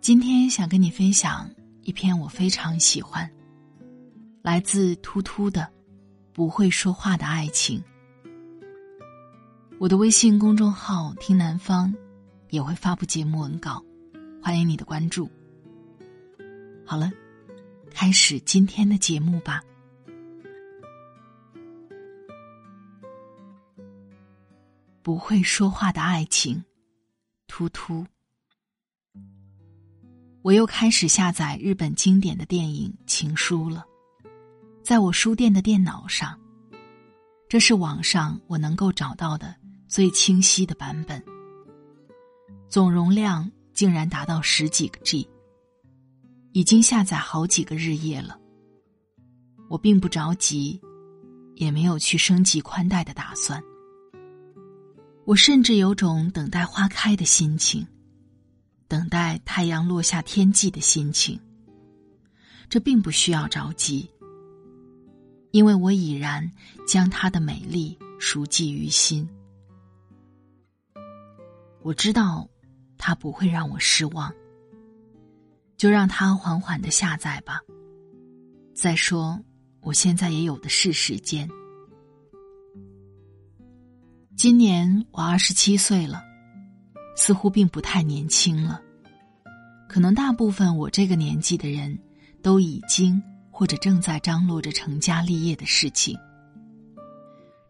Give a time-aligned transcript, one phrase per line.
[0.00, 1.50] 今天想跟你分享
[1.82, 3.28] 一篇我非常喜欢，
[4.42, 5.60] 来自突突的
[6.32, 7.78] 《不会说话的爱情》。
[9.78, 11.92] 我的微信公众号“听南方”
[12.50, 13.84] 也会发布节目文稿，
[14.42, 15.28] 欢迎你的关注。
[16.86, 17.10] 好了，
[17.90, 19.62] 开始今天的节目吧。
[25.02, 26.64] 不会说话的爱情，
[27.46, 28.06] 突突。
[30.42, 33.84] 我又开始下载日本经典的电影《情书》了，
[34.84, 36.38] 在我书店的电脑上，
[37.48, 39.54] 这是网上我能够找到的
[39.88, 41.22] 最清晰的版本，
[42.68, 45.28] 总容量竟然达到十几个 G，
[46.52, 48.38] 已经下载好几个日夜了。
[49.68, 50.80] 我并不着急，
[51.56, 53.62] 也没有去升级宽带的打算，
[55.26, 57.86] 我甚至有种等待花开的心情。
[58.88, 61.38] 等待太阳落下天际的心情，
[62.70, 64.10] 这并不需要着急，
[65.50, 66.50] 因为我已然
[66.86, 69.28] 将它的美丽熟记于心。
[71.82, 72.48] 我知道，
[72.96, 74.32] 它不会让我失望，
[75.76, 77.60] 就让它缓缓的下载吧。
[78.74, 79.38] 再说，
[79.82, 81.46] 我现在也有的是时间。
[84.34, 86.24] 今年我二十七岁了。
[87.20, 88.80] 似乎并不太年轻了，
[89.88, 91.98] 可能大部分我这个年纪的人
[92.42, 96.16] 都已经或者正在张罗着成家立业的事情。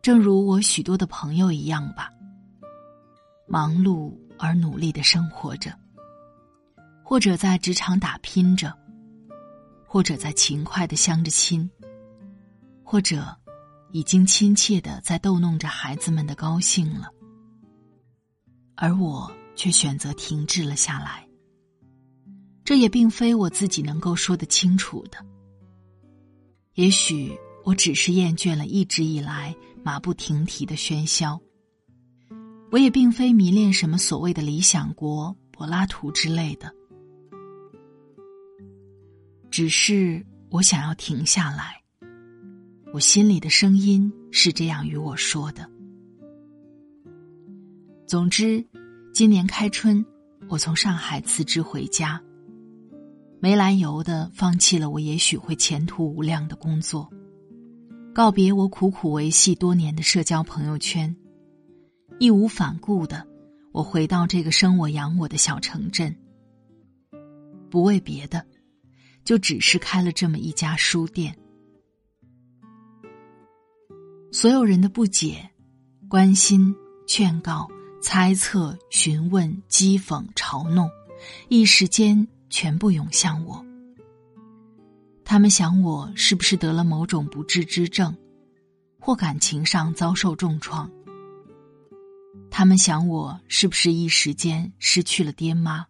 [0.00, 2.10] 正如我许多的朋友一样吧，
[3.46, 5.72] 忙碌而努力的生活着，
[7.02, 8.72] 或者在职场打拼着，
[9.86, 11.68] 或者在勤快的相着亲，
[12.82, 13.36] 或者
[13.92, 17.10] 已经亲切的在逗弄着孩子们的高兴了。
[18.74, 21.25] 而我却选择停滞了下来。
[22.66, 25.24] 这也并非我自己能够说得清楚的。
[26.74, 27.32] 也许
[27.64, 29.54] 我只是厌倦了一直以来
[29.84, 31.40] 马不停蹄的喧嚣。
[32.72, 36.74] 我也并非迷恋什么所谓的理想国、柏拉图之类的。
[39.48, 41.80] 只是我想要停下来。
[42.92, 45.70] 我心里的声音是这样与我说的。
[48.08, 48.66] 总之，
[49.14, 50.04] 今年开春，
[50.48, 52.20] 我从上海辞职回家，
[53.40, 57.08] 没来由的放弃了我也许会前途无量的工作，
[58.14, 61.14] 告别我苦苦维系多年的社交朋友圈，
[62.18, 63.26] 义无反顾的，
[63.72, 66.16] 我回到这个生我养我的小城镇。
[67.70, 68.44] 不为别的，
[69.24, 71.36] 就只是开了这么一家书店。
[74.32, 75.48] 所有人的不解、
[76.08, 76.74] 关心、
[77.06, 77.68] 劝告。
[78.02, 80.88] 猜测、询问、讥讽、嘲弄，
[81.48, 83.64] 一时间全部涌向我。
[85.24, 88.16] 他们想我是不是得了某种不治之症，
[89.00, 90.90] 或感情上遭受重创。
[92.50, 95.86] 他们想我是不是一时间失去了爹妈。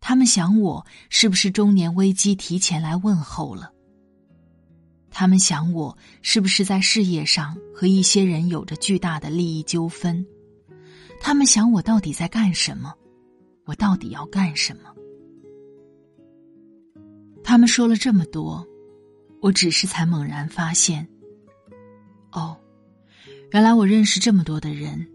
[0.00, 3.72] 他们想我是不是中年危机提前来问候了。
[5.10, 10.24] 他们想我是不是在事业上和一些人有着巨大的利益纠纷。
[11.20, 12.94] 他们想我到底在干什么？
[13.64, 14.94] 我到底要干什么？
[17.48, 18.66] 他们说了这么多，
[19.40, 21.06] 我只是才猛然发现，
[22.32, 22.56] 哦，
[23.52, 25.06] 原来我认识这么多的人，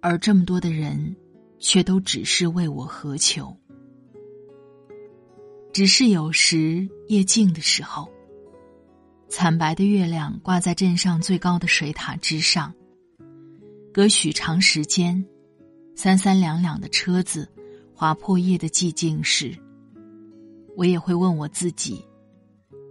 [0.00, 1.16] 而这么多的人，
[1.58, 3.52] 却都只是为我何求？
[5.72, 8.08] 只是有时夜静的时候，
[9.28, 12.72] 惨白的月亮挂在镇上最高的水塔之上。
[13.92, 15.26] 隔许长时间，
[15.96, 17.50] 三三两两的车子
[17.92, 19.58] 划破夜的寂静时，
[20.78, 22.04] 我也会问我自己：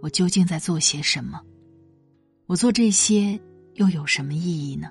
[0.02, 1.40] 我究竟在做些什么？
[2.44, 3.40] 我做这些
[3.76, 4.90] 又有什么意义呢？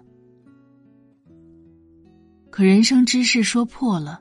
[2.50, 4.20] 可人生之事说破了，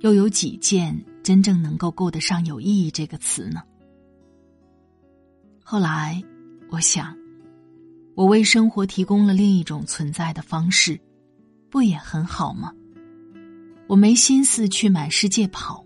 [0.00, 3.62] 又有几件真正能够够得上“有意义”这个词呢？
[5.64, 6.22] 后来，
[6.70, 7.16] 我想，
[8.14, 11.00] 我为生活提供了另一种存在的方式，
[11.70, 12.74] 不也很好吗？
[13.88, 15.85] 我没心思去满世界跑，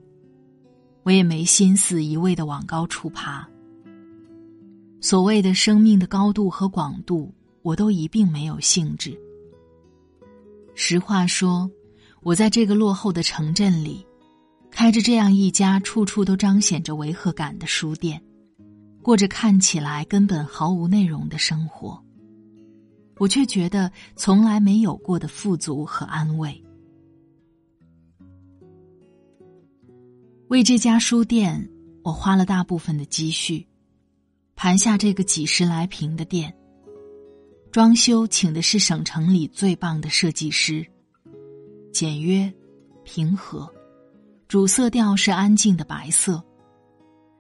[1.02, 3.49] 我也没心思一味的往高处爬。
[5.00, 7.32] 所谓的生命的高度和广度，
[7.62, 9.19] 我都一并没有兴致。
[10.75, 11.70] 实话说，
[12.23, 14.06] 我在这个落后的城镇里，
[14.70, 18.23] 开着这样一家处处都彰显着违和感的书店。
[19.03, 21.99] 过着看起来根本毫无内容的生活，
[23.17, 26.62] 我却觉得从来没有过的富足和安慰。
[30.50, 31.70] 为这家书店，
[32.02, 33.64] 我花了大部分的积蓄，
[34.56, 36.52] 盘下这个几十来平的店。
[37.70, 40.85] 装修请的是省城里最棒的设计师，
[41.93, 42.52] 简约、
[43.05, 43.73] 平和，
[44.49, 46.43] 主色调是安静的白色。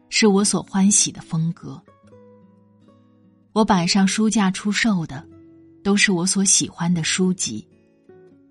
[0.08, 1.82] 是我所欢喜的风格。
[3.52, 5.26] 我摆上书架出售的，
[5.82, 7.66] 都是我所喜欢的书籍，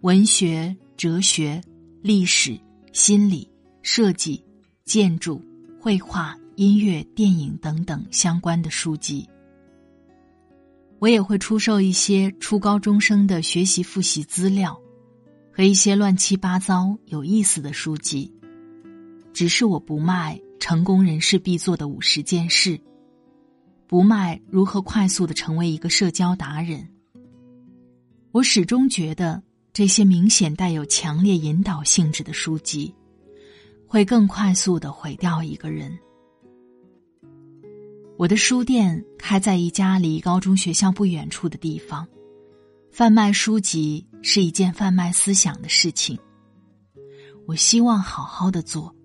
[0.01, 1.61] 文学、哲学、
[2.01, 2.59] 历史、
[2.91, 3.49] 心理、
[3.83, 4.43] 设计、
[4.89, 5.39] 建筑、
[5.79, 9.29] 绘画、音乐、电影等等相关的书籍。
[10.97, 14.75] 我也会出售一些初高中生的学习复习资料，
[15.53, 18.33] 和一些乱七八糟有意思的书籍。
[19.31, 20.41] 只是我不卖。
[20.59, 22.77] 成功人士必做的五十件事，
[23.87, 26.85] 不卖如何快速的成为一个社交达人。
[28.31, 29.41] 我始终觉得
[29.71, 32.93] 这些明显带有强烈引导性质的书籍，
[33.89, 35.97] 会更快速的毁掉一个人。
[38.19, 42.07] 我的书店开在一家离高中学校不远处的地方，
[42.91, 46.19] 贩卖书籍是一件贩卖思想的事情。
[47.47, 48.95] 我希望好好的做。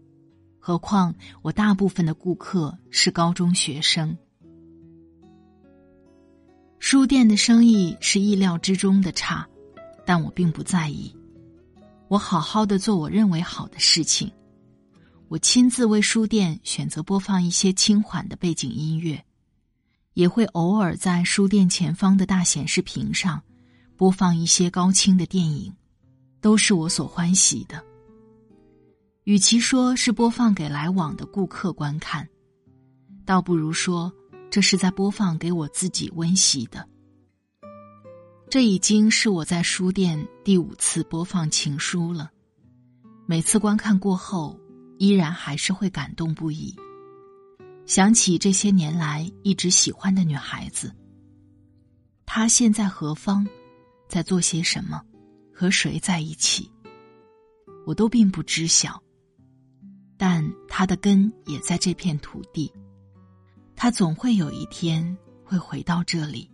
[0.59, 4.15] 何况我大部分的顾客是高中学生，
[6.79, 9.49] 书店的生意是意料之中的差，
[10.05, 11.15] 但我并不在意。
[12.09, 14.31] 我好好的做我认为好的事情，
[15.29, 19.25] 我亲自为书店选择播放一些轻缓的背景音乐，
[20.13, 23.43] 也会偶尔在书店前方的大显示屏上
[23.97, 25.75] 播放一些高清的电影，
[26.41, 27.83] 都是我所欢喜的。
[29.25, 32.29] 与其说是播放给来往的顾客观看，
[33.25, 34.13] 倒不如说
[34.51, 36.87] 这是在播放给我自己温习的。
[38.51, 42.31] 这已经是我在书店第五次播放情书了，
[43.27, 44.61] 每次观看过后，
[44.99, 46.75] 依然还是会感动不已。
[47.87, 50.93] 想起这些年来一直喜欢的女孩子，
[52.25, 53.47] 她现在何方，
[54.09, 55.03] 在做些什么，
[55.53, 56.71] 和谁在一起，
[57.87, 59.03] 我都并不知晓。
[60.17, 62.73] 但他的根也在这片土地，
[63.75, 66.49] 他总会有一天会回到这里。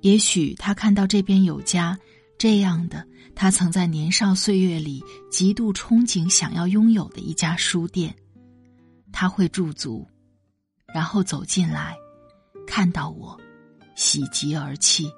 [0.00, 1.96] 也许他看到这边有家
[2.44, 8.14] 这样的，他曾在年少岁月里极度憧憬想要拥有的一家书店，
[9.10, 10.06] 他会驻足，
[10.92, 11.96] 然后走进来，
[12.66, 13.40] 看到我，
[13.96, 15.10] 喜极而泣。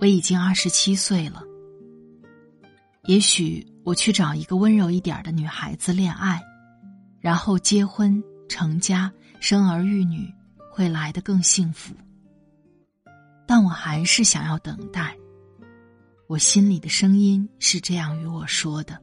[0.00, 1.40] 我已经二十七岁了。
[3.04, 6.42] 也许我去找一个温柔一点的女孩子恋爱，
[7.20, 10.28] 然后结婚成家生儿育女，
[10.68, 11.94] 会来得更幸福。
[13.48, 15.16] 但我还是想要等待。
[16.26, 19.02] 我心里的声音是这样与我说的。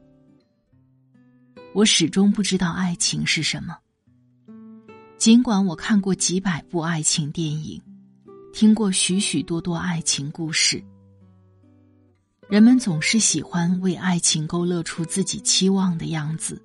[1.74, 3.76] 我始终不知道爱情是什么，
[5.18, 7.82] 尽管我看过几百部爱情电影，
[8.54, 10.80] 听过许许多多爱情故事。
[12.48, 16.62] 人们总是喜欢为爱情勾勒出自己期望的样子，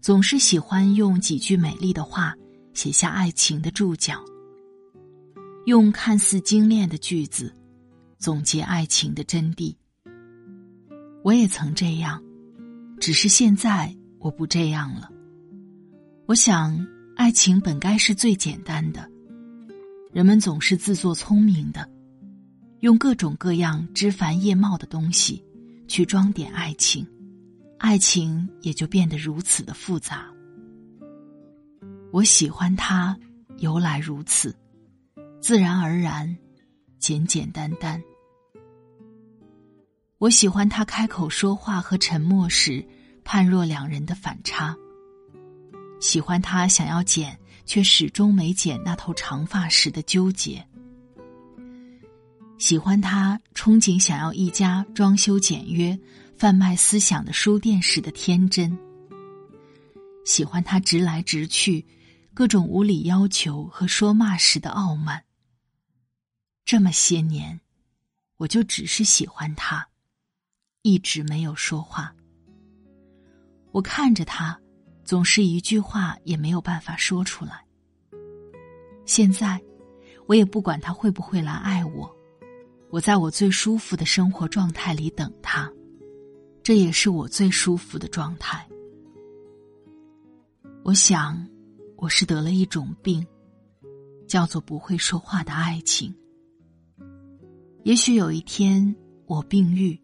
[0.00, 2.34] 总是喜欢用几句美丽的话
[2.74, 4.20] 写下爱情的注脚，
[5.70, 7.54] 用看似精炼的句子
[8.18, 9.72] 总结爱情的真谛。
[11.22, 12.20] 我也曾这样，
[12.98, 15.08] 只是现在我不这样了。
[16.26, 16.84] 我想，
[17.14, 19.08] 爱情本该是最简单的，
[20.12, 21.88] 人们总是自作聪明的。
[22.80, 25.40] 用各种各样枝繁叶茂的东西
[25.86, 27.06] 去装点爱情，
[27.78, 30.26] 爱情也就变得如此的复杂。
[32.10, 33.16] 我喜欢它，
[33.58, 34.52] 由来如此，
[35.40, 36.36] 自然而然，
[36.98, 38.00] 简简单单。
[40.18, 42.86] 我喜欢他开口说话和沉默时
[43.24, 44.76] 判若两人的反差。
[45.98, 50.62] 喜欢他想要剪却始终没剪那头长发时的纠结。
[52.58, 55.98] 喜欢他憧憬想要一家装修简约、
[56.36, 58.78] 贩卖思想的书店时的天真。
[60.26, 61.86] 喜欢他直来直去、
[62.34, 65.24] 各种无理要求和说骂时的傲慢。
[66.64, 67.60] 这么些年，
[68.36, 69.86] 我就只是喜欢他。
[70.82, 72.14] 一直没有说话。
[73.70, 74.58] 我看着他，
[75.04, 77.62] 总是一句话也没有办法说出来。
[79.04, 79.60] 现在，
[80.26, 82.10] 我也不管他会不会来爱我，
[82.88, 85.70] 我在我最舒服的生活状态里等他，
[86.62, 88.66] 这也是我最舒服的状态。
[90.82, 91.46] 我想，
[91.96, 93.26] 我是得了一种病，
[94.26, 96.14] 叫做不会说话的爱情。
[97.82, 98.94] 也许有一天
[99.26, 99.98] 我病愈。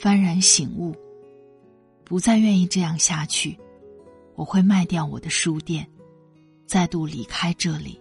[0.00, 0.94] 幡然醒悟，
[2.04, 3.58] 不再愿意这样下去，
[4.36, 5.84] 我会卖掉我的书店，
[6.66, 8.00] 再度离开这里，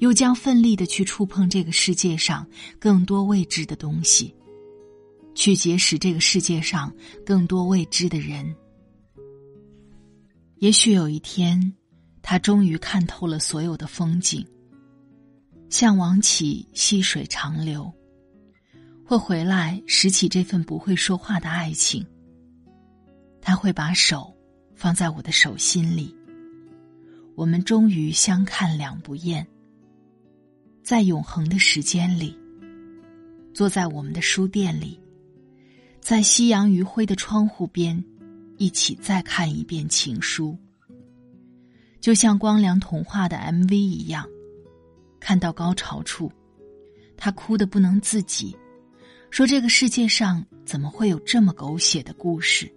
[0.00, 2.44] 又将奋力的去触碰这个世界上
[2.80, 4.34] 更多未知的东西，
[5.32, 6.92] 去结识这个世界上
[7.24, 8.52] 更多未知的人。
[10.56, 11.72] 也许有一天，
[12.20, 14.44] 他终于看透了所有的风景，
[15.70, 17.90] 向往起细水长流。
[19.02, 22.04] 会回来拾起这份不会说话的爱情。
[23.40, 24.36] 他会把手
[24.74, 26.14] 放在我的手心里。
[27.34, 29.46] 我们终于相看两不厌。
[30.82, 32.36] 在永恒的时间里，
[33.54, 35.00] 坐在我们的书店里，
[36.00, 38.02] 在夕阳余晖的窗户边，
[38.58, 40.56] 一起再看一遍情书。
[42.00, 44.26] 就像光良童话的 MV 一样，
[45.20, 46.32] 看到高潮处，
[47.16, 48.56] 他哭得不能自己。
[49.30, 52.68] 说这个世界上怎么会有这么狗血的故事？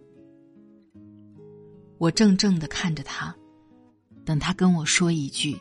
[1.98, 3.36] 我怔怔的看着他，
[4.24, 5.58] 等他跟我说一句：“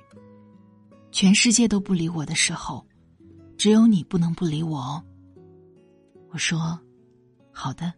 [1.11, 2.87] 全世界都不理我的时候，
[3.57, 5.03] 只有你不能不理我哦。”
[6.29, 6.79] 我说
[7.53, 7.93] ：“好的。”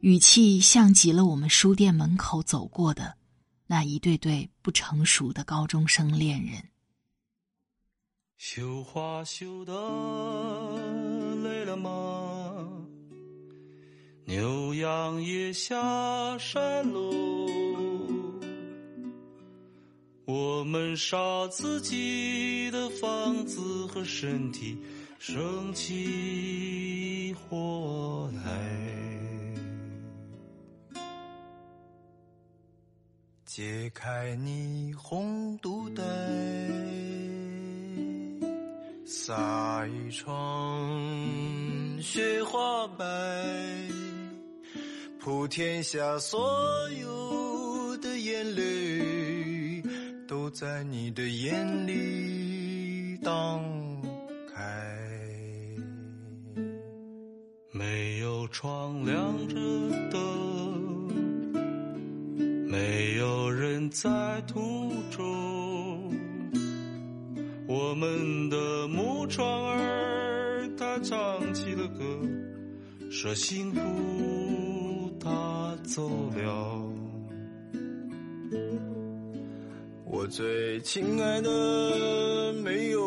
[0.00, 3.16] 语气像极了我们书店门口走过的
[3.66, 6.62] 那一对对不成熟的高中生恋人。
[8.38, 9.72] 绣花绣的。
[11.42, 12.66] 累了吗？
[14.24, 17.46] 牛羊也下山喽。
[20.24, 24.78] 我们烧自己的房子和身体，
[25.18, 28.52] 生起火来。
[33.46, 36.04] 解开你红肚带。
[39.28, 40.90] 撒一床
[42.00, 43.04] 雪花白，
[45.20, 46.48] 普天下所
[46.98, 49.82] 有的眼泪，
[50.26, 53.62] 都在你的眼里荡
[54.54, 54.96] 开。
[57.70, 59.56] 没有窗亮着
[60.10, 61.12] 灯，
[62.66, 64.08] 没有人在
[64.46, 66.17] 途中。
[67.70, 72.02] 我们的木窗儿，他唱起了歌，
[73.10, 76.82] 说幸福他走了。
[80.06, 83.02] 我最亲爱的没有，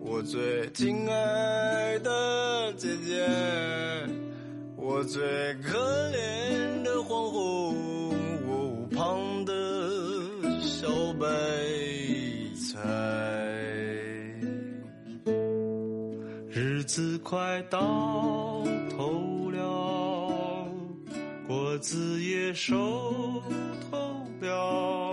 [0.00, 3.24] 我最亲爱的姐姐，
[4.76, 5.22] 我最
[5.62, 5.78] 可
[6.10, 6.57] 怜
[17.28, 18.64] 快到
[18.96, 20.66] 头了，
[21.46, 22.72] 果子也熟
[23.90, 23.98] 透
[24.40, 25.12] 了，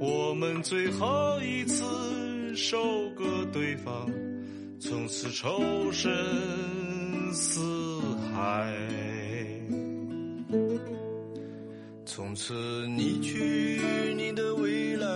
[0.00, 1.84] 我们最后一次
[2.56, 2.78] 收
[3.10, 4.10] 割对方，
[4.80, 5.60] 从此仇
[5.92, 6.10] 深
[7.34, 7.60] 似
[8.34, 8.74] 海，
[12.06, 13.78] 从此你去
[14.16, 15.06] 你的未来，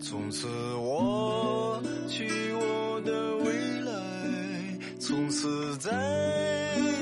[0.00, 2.81] 从此我去我。
[5.12, 5.90] 从此在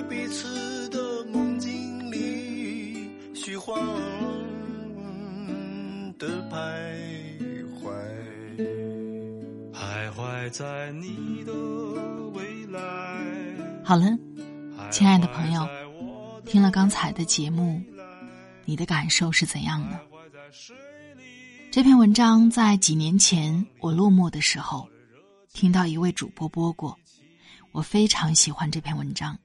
[0.08, 3.78] 彼此的梦境里虚晃
[6.18, 6.92] 的徘
[7.78, 7.88] 徊，
[9.72, 11.52] 徘徊在你的
[12.32, 12.80] 未来。
[13.84, 14.18] 好了，
[14.90, 15.64] 亲爱的朋友，
[16.44, 17.80] 听了刚才的节目，
[18.64, 20.00] 你的感受是怎样呢？
[21.70, 24.88] 这篇文章在几年前我落寞的时候。
[25.52, 26.96] 听到一位主播播过，
[27.72, 29.38] 我非常喜欢这篇文章。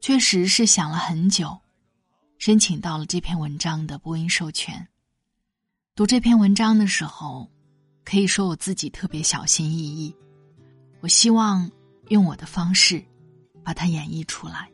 [0.00, 1.58] 确实是想了很久，
[2.38, 4.86] 申请到了这篇文章的播音授权。
[5.94, 7.50] 读这篇文章的时候，
[8.04, 10.14] 可以说我自己特别小心翼翼。
[11.00, 11.70] 我希望
[12.08, 13.04] 用我的方式
[13.64, 14.70] 把它演绎出来，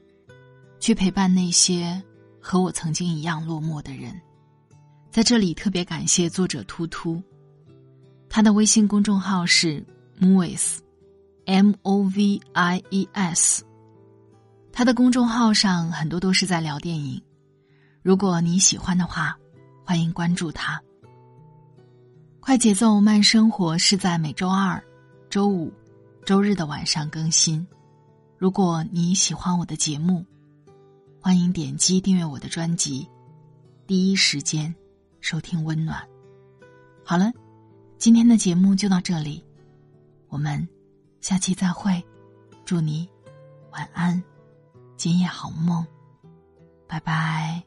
[0.79, 2.03] 去陪伴那些
[2.41, 4.21] 和我曾经一样落寞的人。
[5.11, 7.23] 在这里特别感谢作者突突，
[8.29, 9.83] 他的微信公众号是
[10.21, 10.79] mois
[11.47, 13.65] M O V I E S，
[14.73, 17.21] 他的公众号上很多都是在聊电影，
[18.03, 19.37] 如果你喜欢的话，
[19.85, 20.81] 欢迎关注他。
[22.41, 24.83] 快节奏慢生活是在每周二、
[25.29, 25.73] 周五、
[26.25, 27.67] 周日的晚上更新。
[28.39, 30.25] 如果你喜欢我的节目，
[31.21, 33.09] 欢迎点击订阅我的专辑，
[33.87, 34.75] 第一时间
[35.21, 36.03] 收听温暖。
[37.05, 37.33] 好了，
[37.99, 39.45] 今天的节目就到这里，
[40.29, 40.67] 我们
[41.25, 42.05] 下期再会，
[42.67, 43.09] 祝你
[43.71, 44.23] 晚安。
[44.95, 45.87] 今夜好梦，
[46.87, 47.63] 拜拜。